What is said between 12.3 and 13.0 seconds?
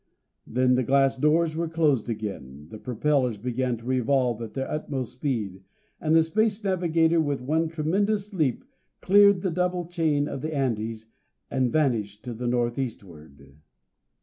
the north